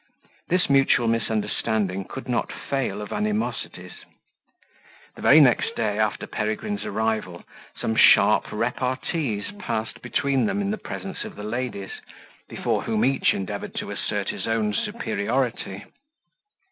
This 0.47 0.67
mutual 0.67 1.07
misunderstanding 1.07 2.05
could 2.05 2.27
not 2.27 2.51
fail 2.51 3.03
of 3.03 3.13
animosities. 3.13 3.91
The 5.15 5.21
very 5.21 5.39
next 5.39 5.75
day 5.75 5.99
after 5.99 6.25
Peregrine's 6.25 6.85
arrival, 6.85 7.43
some 7.79 7.95
sharp 7.95 8.51
repartees 8.51 9.51
passed 9.59 10.01
between 10.01 10.47
them 10.47 10.59
in 10.59 10.75
presence 10.79 11.23
of 11.23 11.35
the 11.35 11.43
ladies, 11.43 11.91
before 12.49 12.81
whom 12.81 13.05
each 13.05 13.35
endeavoured 13.35 13.75
to 13.75 13.91
assert 13.91 14.29
his 14.29 14.47
own 14.47 14.73
superiority. 14.73 15.83